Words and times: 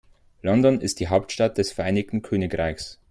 London 0.41 0.81
ist 0.81 0.99
die 0.99 1.09
Hauptstadt 1.09 1.59
des 1.59 1.73
Vereinigten 1.73 2.23
Königreichs. 2.23 2.97